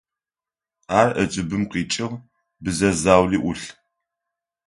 Ар 0.99 1.09
ӏэкӏыбым 1.15 1.63
къикӏыгъ, 1.71 2.15
бзэ 2.63 2.89
заули 3.01 3.39
ӏулъ. 3.43 3.65